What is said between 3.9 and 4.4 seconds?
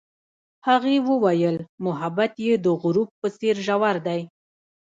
دی.